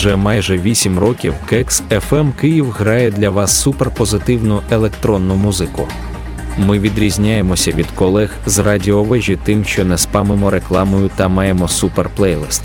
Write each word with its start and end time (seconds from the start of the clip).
вже 0.00 0.16
майже 0.16 0.58
8 0.58 0.98
років 0.98 1.34
Кекс 1.48 1.82
FM 1.90 2.32
Київ 2.40 2.70
грає 2.70 3.10
для 3.10 3.30
вас 3.30 3.60
суперпозитивну 3.60 4.62
електронну 4.70 5.34
музику. 5.34 5.88
Ми 6.58 6.78
відрізняємося 6.78 7.70
від 7.70 7.86
колег 7.86 8.30
з 8.46 8.58
радіовежі 8.58 9.38
тим, 9.44 9.64
що 9.64 9.84
не 9.84 9.98
спамимо 9.98 10.50
рекламою 10.50 11.10
та 11.16 11.28
маємо 11.28 11.68
суперплейлист. 11.68 12.62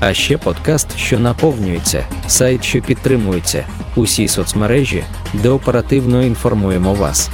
А 0.00 0.14
ще 0.14 0.38
подкаст, 0.38 0.96
що 0.96 1.18
наповнюється, 1.18 2.04
сайт, 2.26 2.64
що 2.64 2.80
підтримується, 2.80 3.64
усі 3.96 4.28
соцмережі, 4.28 5.04
де 5.34 5.48
оперативно 5.48 6.22
інформуємо 6.22 6.94
вас. 6.94 7.30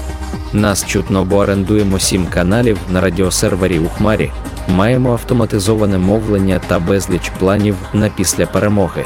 Нас 0.53 0.87
чутно, 0.87 1.25
бо 1.25 1.37
орендуємо 1.37 1.99
сім 1.99 2.27
каналів 2.27 2.79
на 2.93 3.01
радіосервері 3.01 3.79
у 3.79 3.89
Хмарі, 3.89 4.31
маємо 4.69 5.13
автоматизоване 5.13 5.99
мовлення 5.99 6.61
та 6.67 6.79
безліч 6.79 7.33
планів 7.39 7.77
на 7.93 8.09
після 8.09 8.47
перемоги. 8.47 9.05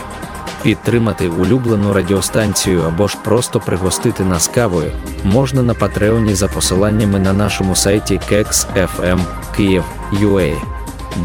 Підтримати 0.63 1.29
улюблену 1.29 1.93
радіостанцію 1.93 2.83
або 2.87 3.09
ж 3.09 3.17
просто 3.25 3.61
пригостити 3.61 4.25
нас 4.25 4.49
кавою 4.49 4.93
можна 5.25 5.63
на 5.63 5.75
Патреоні 5.75 6.35
за 6.35 6.49
посиланнями 6.49 7.19
на 7.19 7.33
нашому 7.33 7.75
сайті 7.75 8.21
KEX.FM 8.31 9.21
Kyiv.ua. 9.59 10.57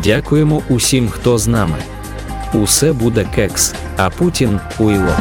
Дякуємо 0.03 0.61
усім, 0.69 1.09
хто 1.09 1.37
з 1.37 1.47
нами. 1.47 1.75
Усе 2.53 2.93
буде 2.93 3.27
кекс, 3.35 3.73
а 3.97 4.09
Путін 4.09 4.59
уйло. 4.79 5.15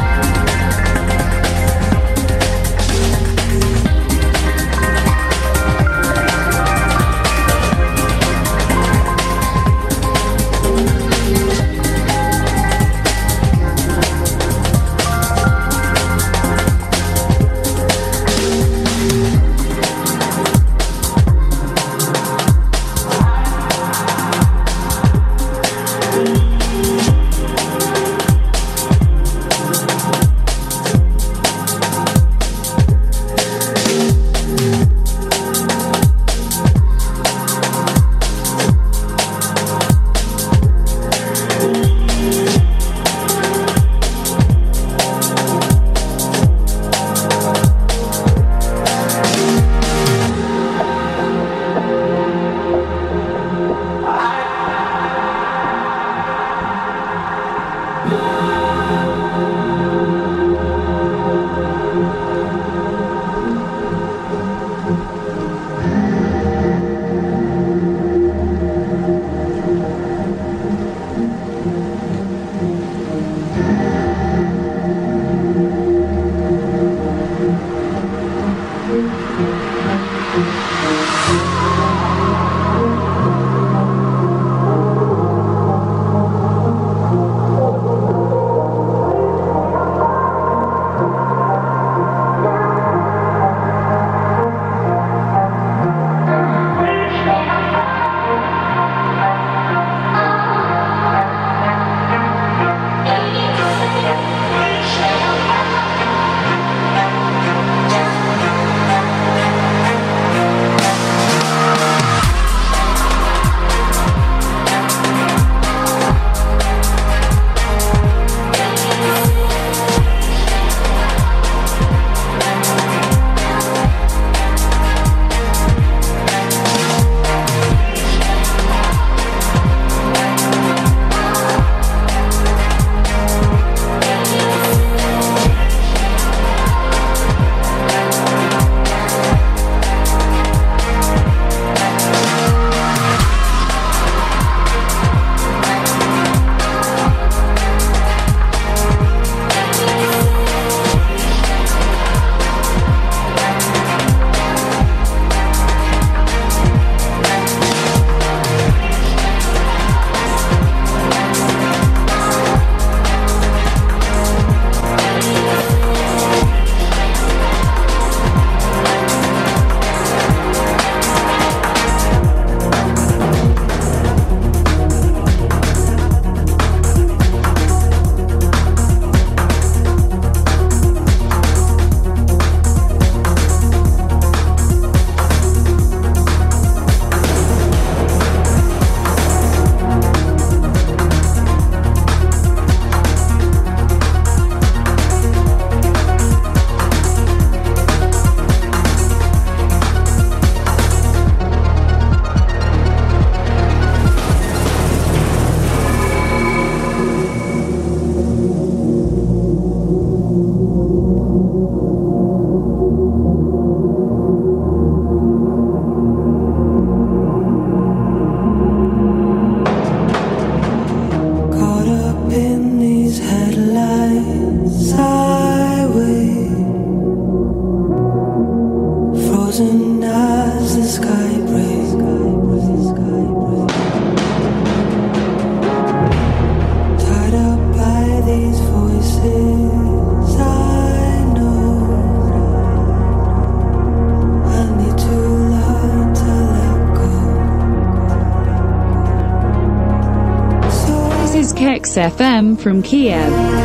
FM 252.03 252.59
from 252.59 252.83
Kiev. 252.83 253.62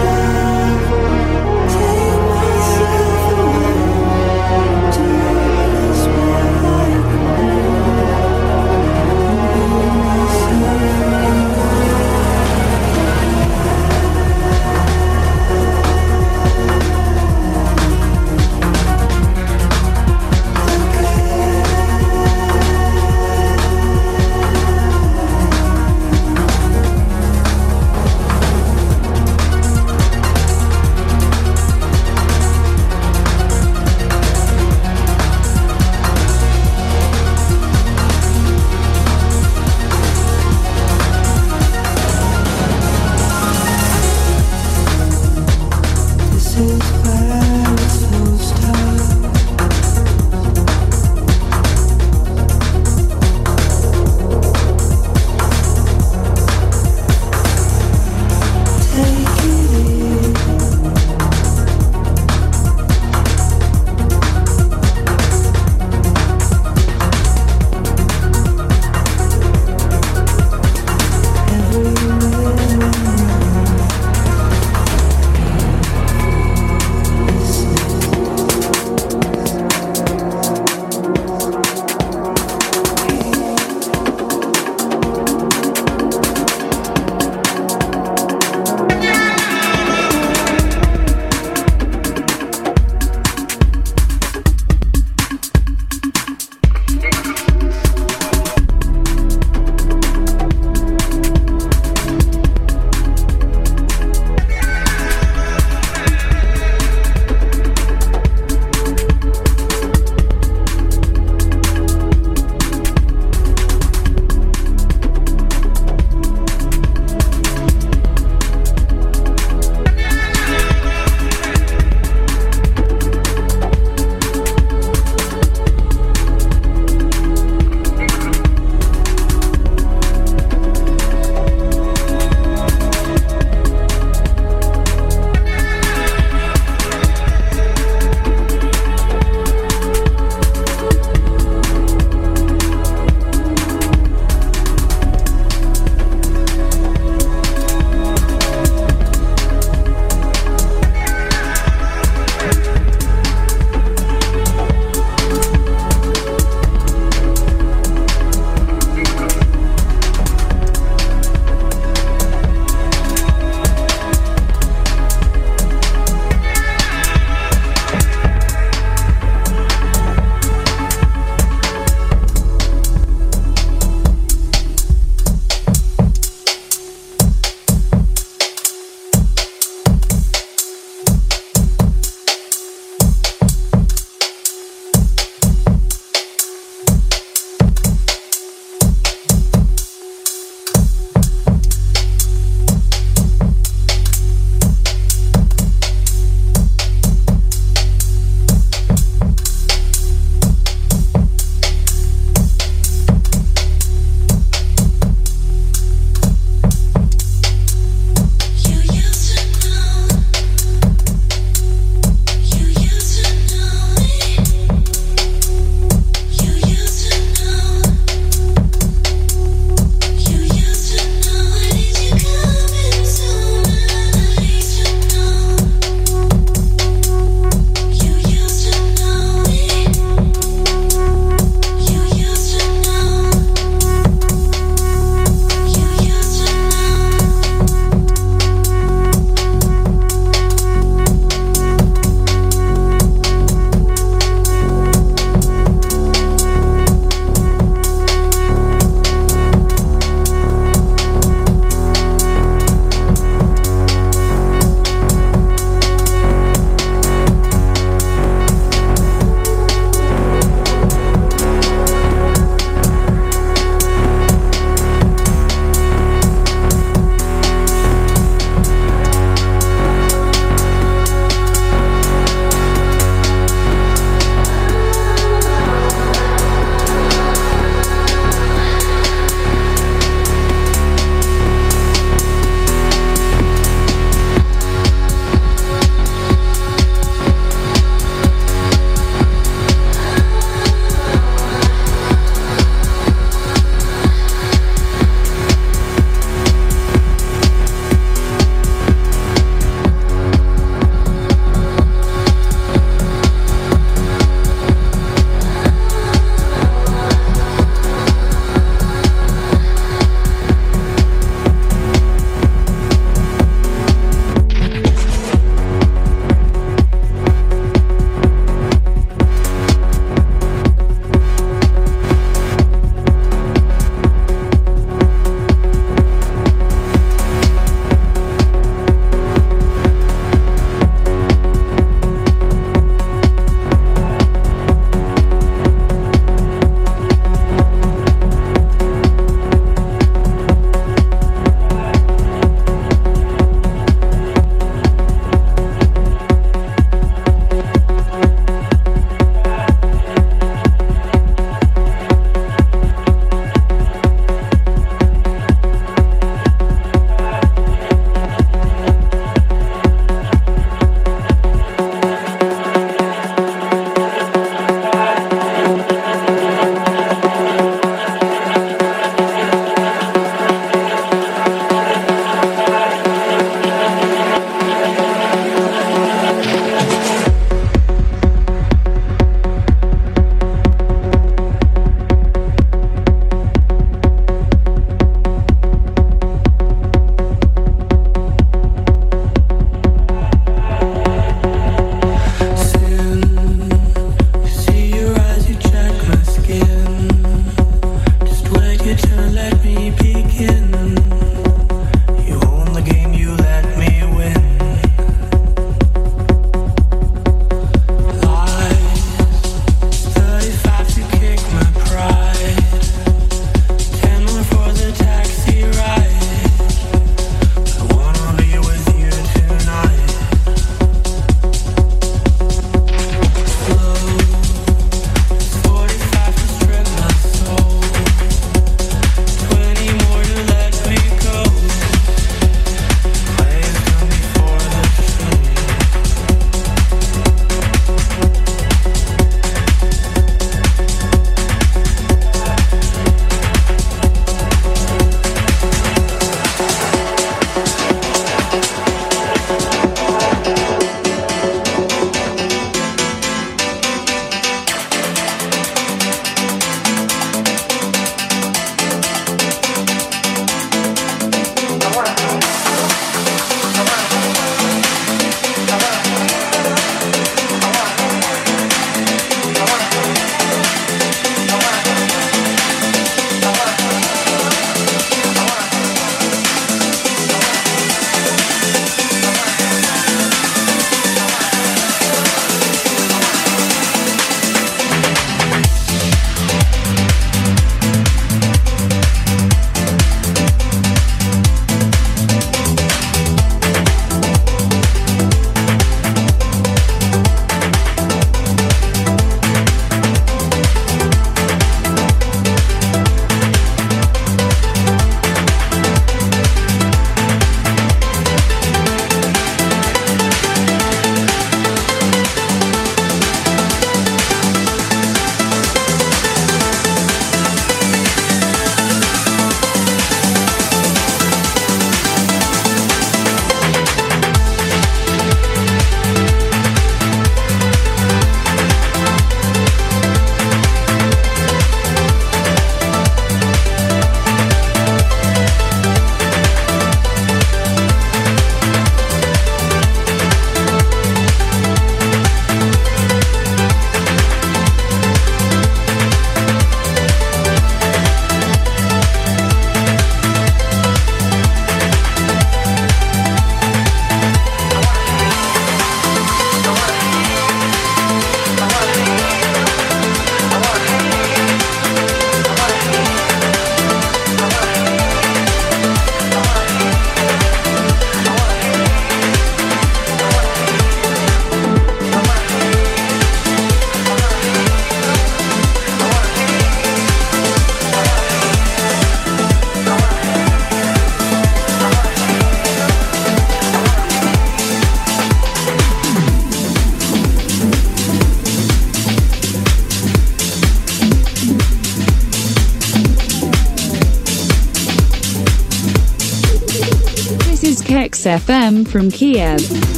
From 598.91 599.11
Kiev. 599.11 599.98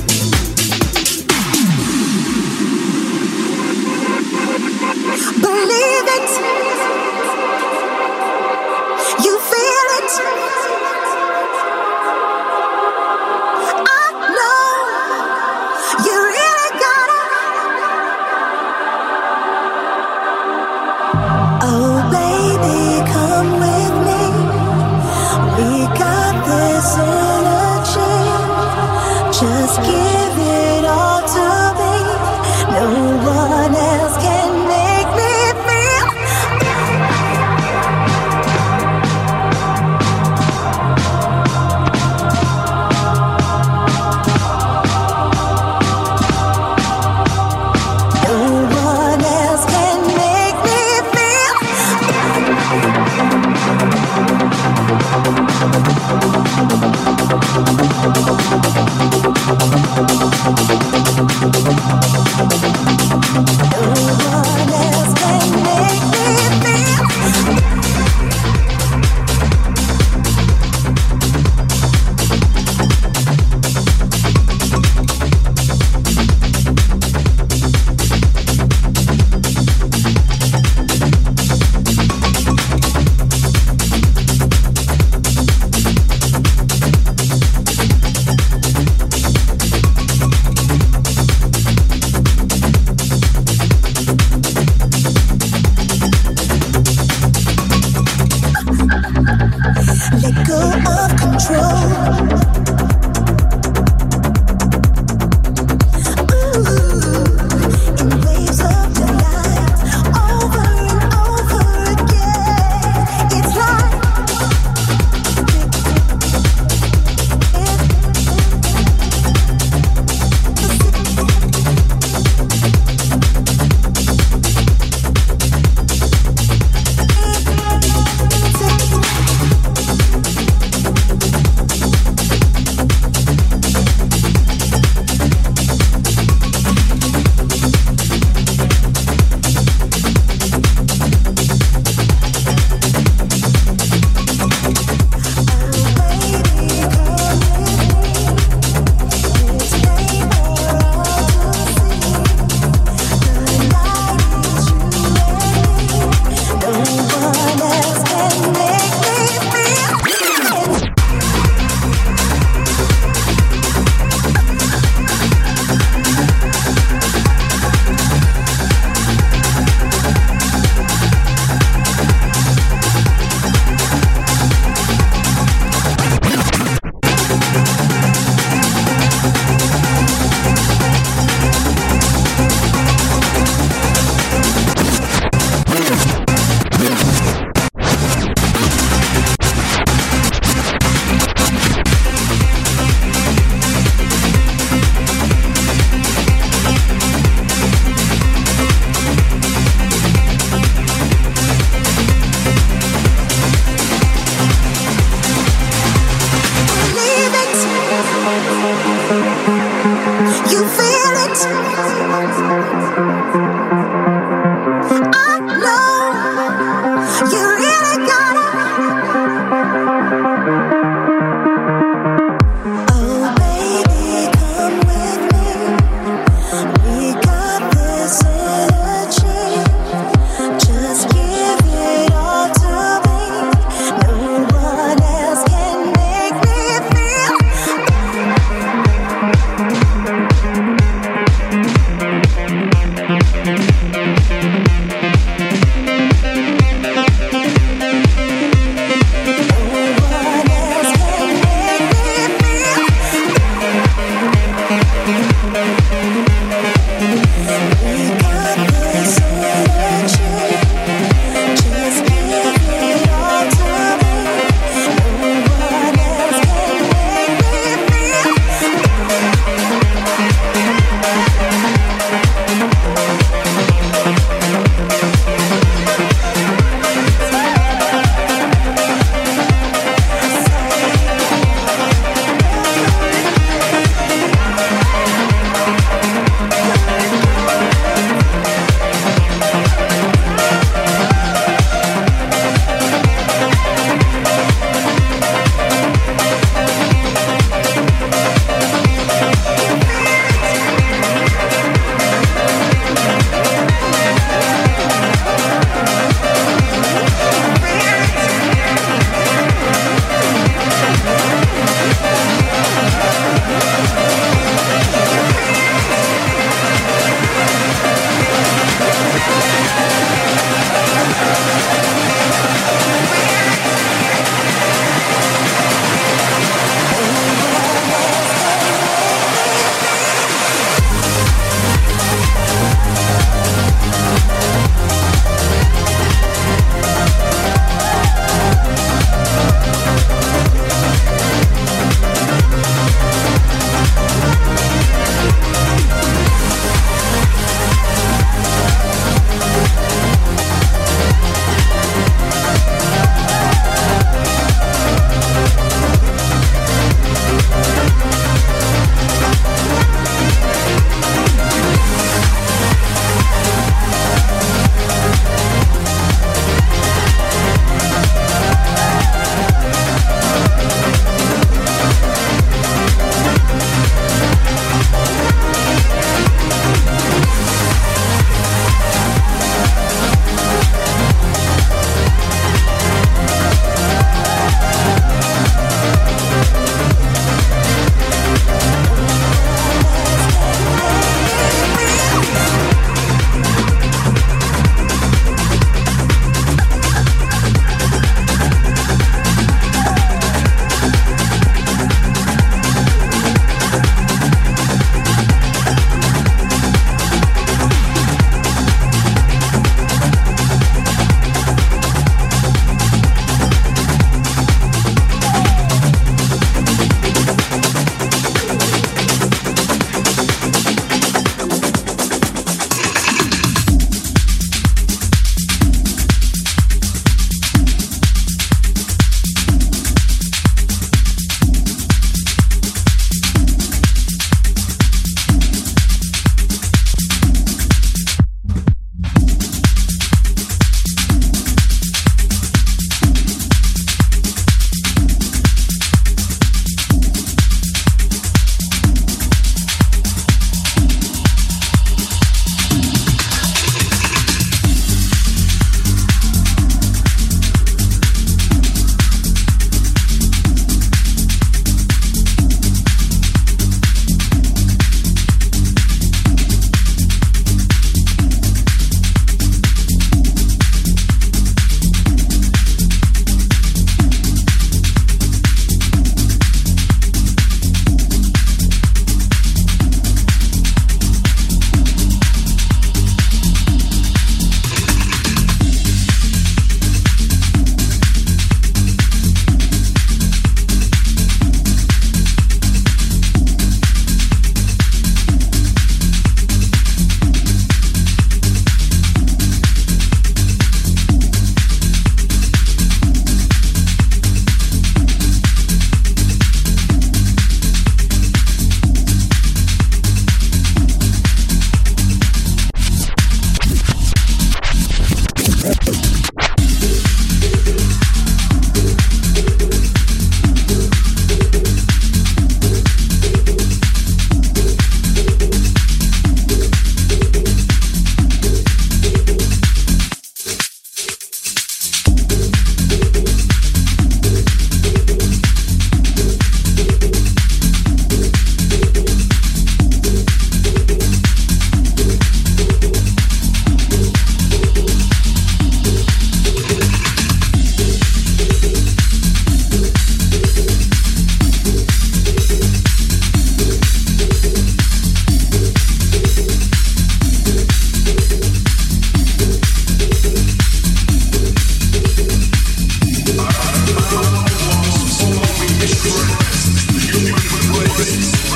embrace 568.01 568.50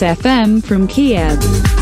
FM 0.00 0.64
from 0.64 0.86
Kiev. 0.86 1.77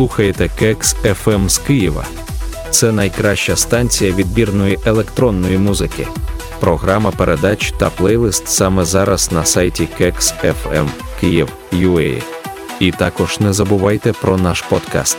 Слухаєте 0.00 0.50
Кекс 0.58 0.96
FM 1.04 1.48
з 1.48 1.58
Києва. 1.58 2.04
Це 2.70 2.92
найкраща 2.92 3.56
станція 3.56 4.12
відбірної 4.12 4.78
електронної 4.84 5.58
музики. 5.58 6.06
Програма 6.60 7.10
передач 7.10 7.72
та 7.78 7.90
плейлист 7.90 8.48
саме 8.48 8.84
зараз 8.84 9.32
на 9.32 9.44
сайті 9.44 9.88
Кекс 9.98 10.34
FM 10.44 10.88
Київ 11.20 11.48
UA. 11.72 12.22
І 12.80 12.92
також 12.92 13.40
не 13.40 13.52
забувайте 13.52 14.12
про 14.12 14.36
наш 14.36 14.62
подкаст. 14.62 15.18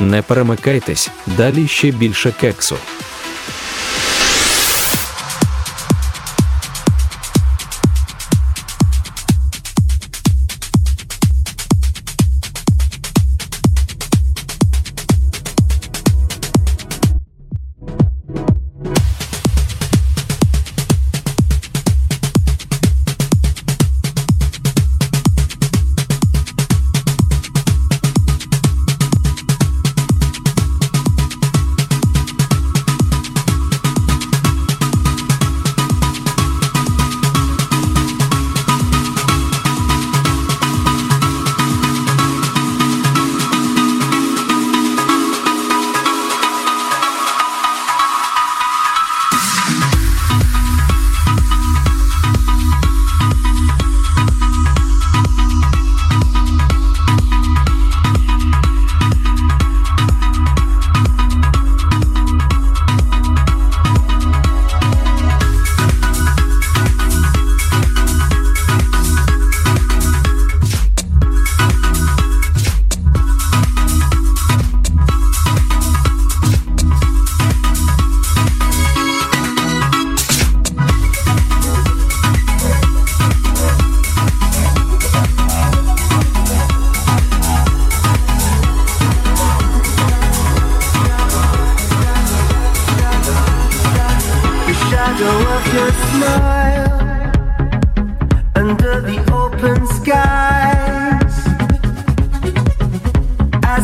Не 0.00 0.22
перемикайтесь, 0.22 1.10
далі 1.26 1.68
ще 1.68 1.90
більше 1.90 2.32
кексу. 2.40 2.76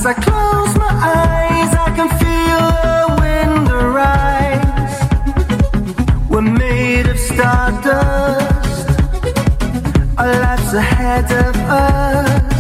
As 0.03 0.07
I 0.07 0.15
close 0.15 0.75
my 0.79 0.91
eyes, 0.91 1.73
I 1.77 1.95
can 1.95 2.09
feel 2.23 2.63
the 2.83 3.07
wind 3.23 3.69
arise. 3.71 4.99
We're 6.29 6.41
made 6.41 7.07
of 7.07 7.17
stardust, 7.17 8.89
our 10.19 10.33
lives 10.41 10.75
ahead 10.75 11.31
of 11.31 11.55
us. 11.57 12.52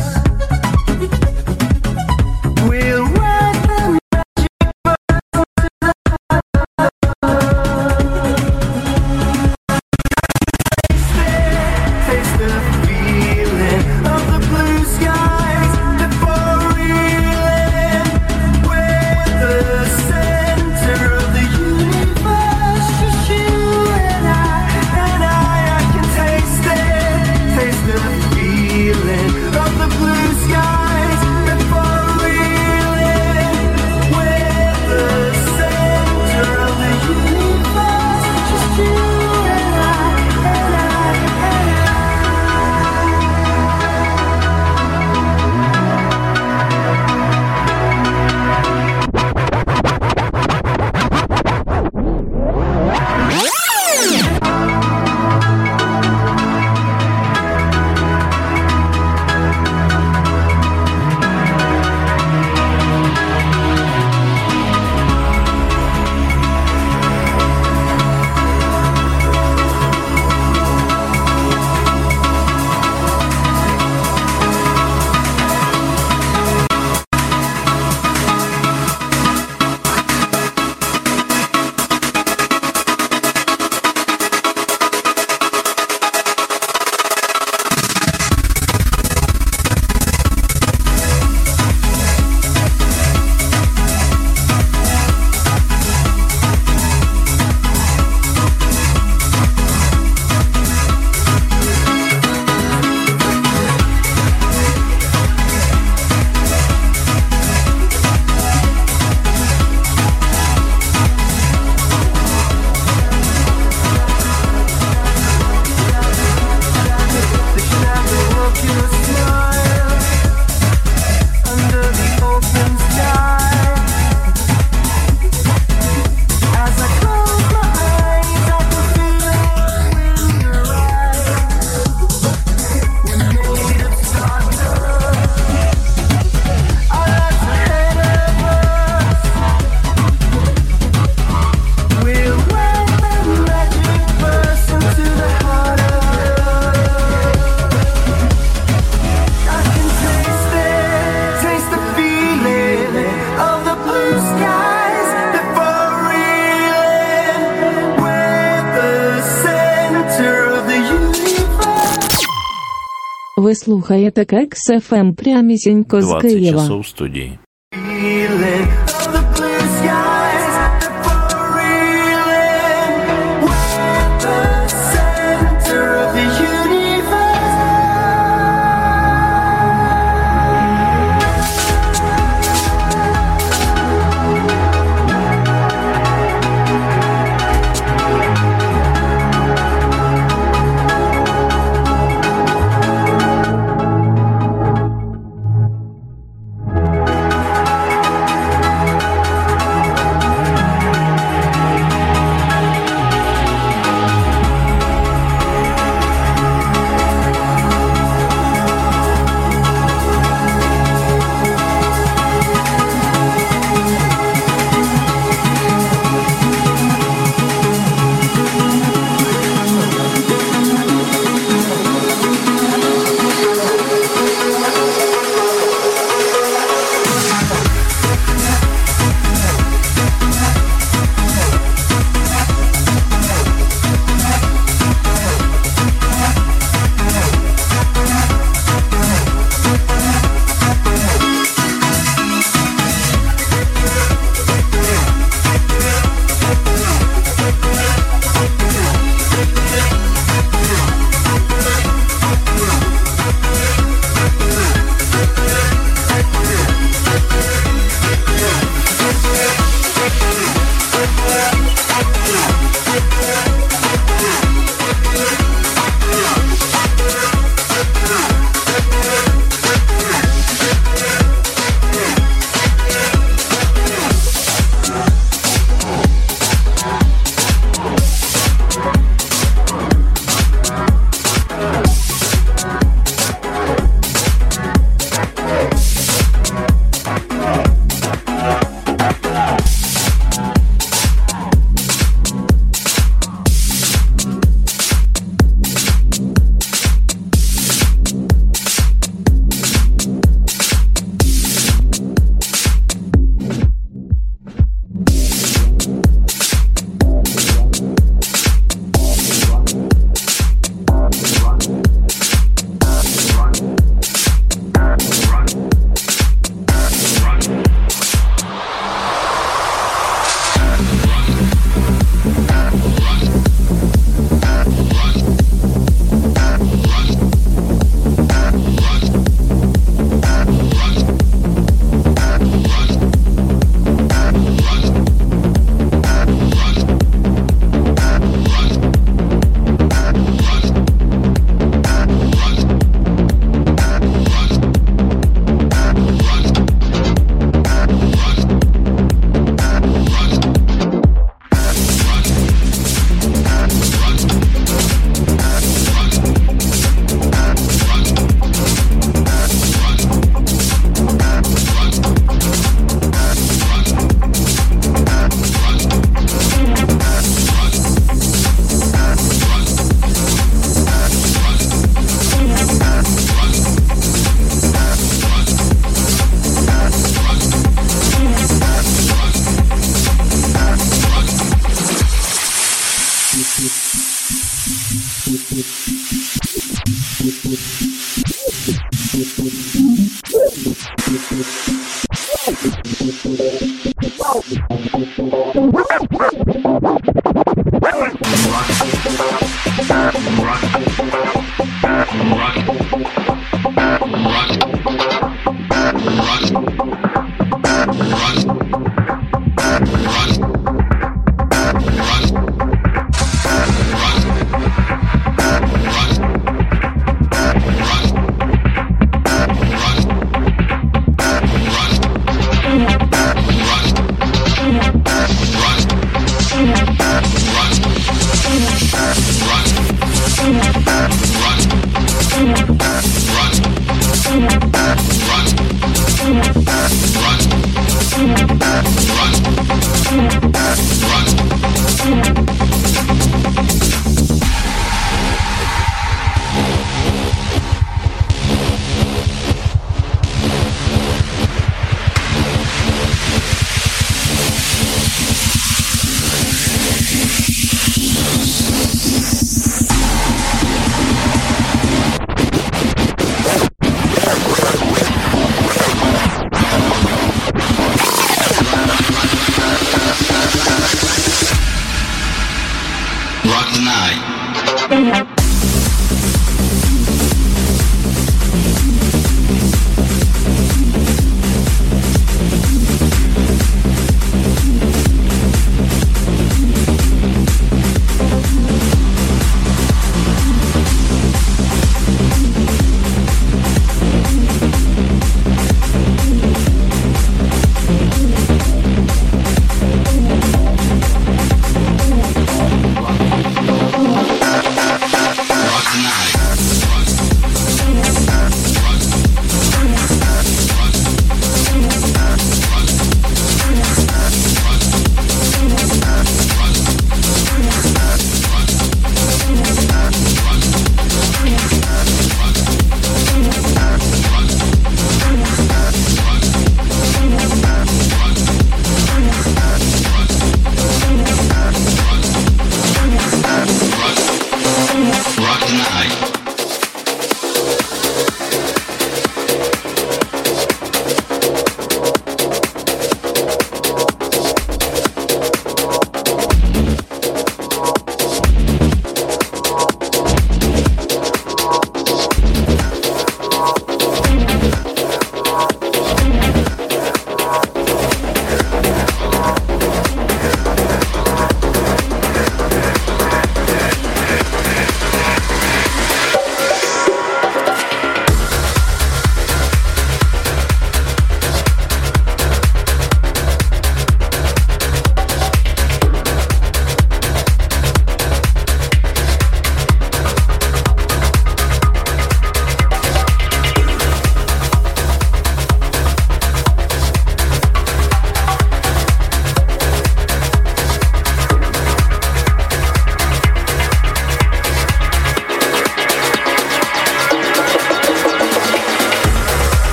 Слухаєте 163.73 164.25
Кекс 164.25 164.70
ФМ 164.81 165.12
прямісінько 165.12 166.03
з 166.03 166.05
20 166.07 166.33
Києва. 166.33 166.61
часов 166.61 166.81
в 166.81 166.87
студії. 166.87 167.39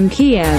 From 0.00 0.08
Kiev. 0.08 0.49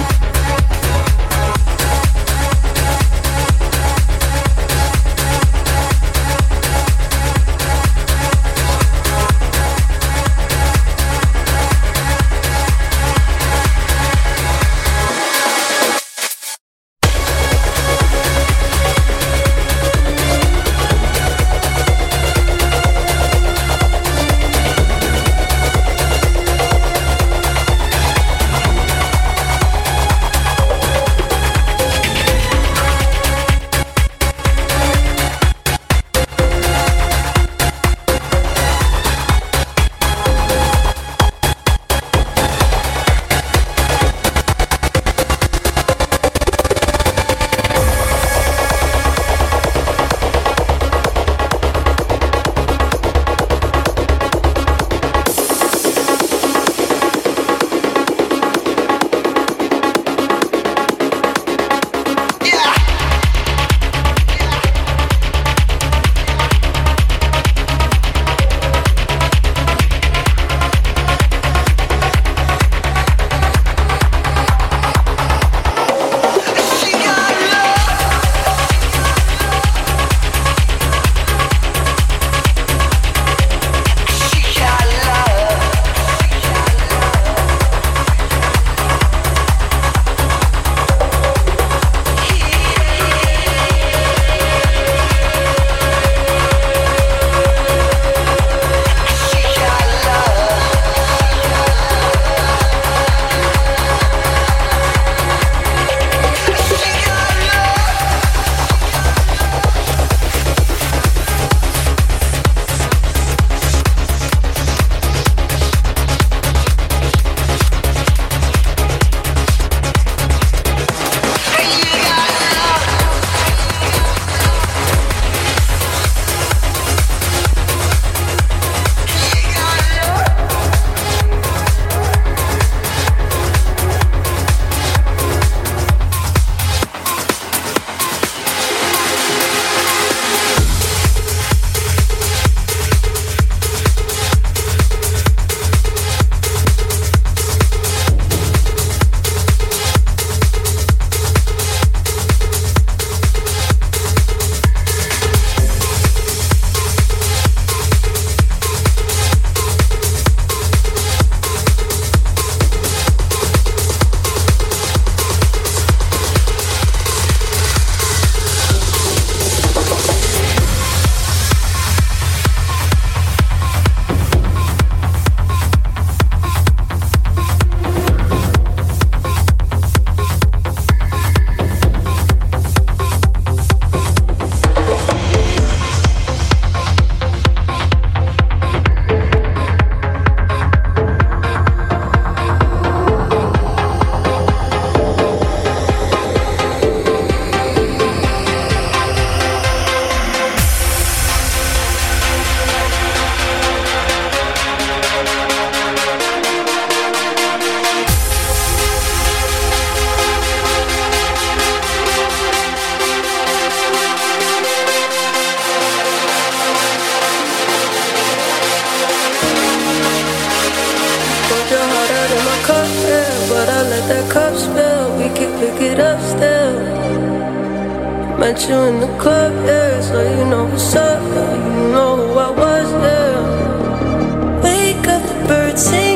the 229.02 229.18
club, 229.18 229.52
yeah, 229.66 230.00
so 230.00 230.22
you 230.22 230.44
know 230.44 230.64
what's 230.64 230.94
up, 230.94 231.22
you 231.22 231.88
know 231.94 232.16
who 232.18 232.38
I 232.38 232.50
was, 232.50 232.88
yeah. 233.06 234.62
Wake 234.62 235.08
up 235.08 235.22
the 235.28 235.34
birds 235.48 235.82
sing. 235.82 236.11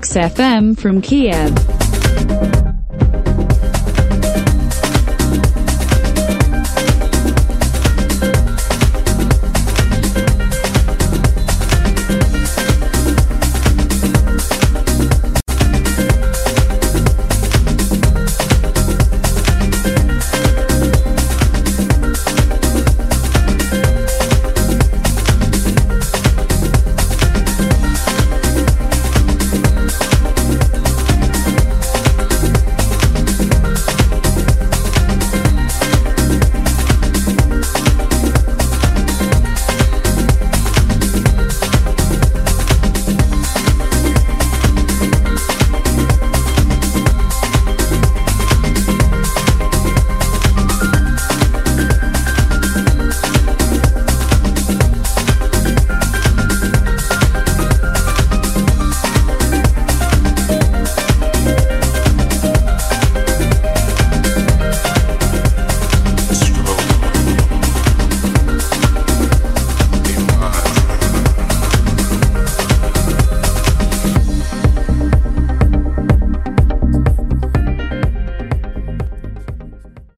XFM 0.00 0.78
from 0.80 1.02
Kiev. 1.02 2.59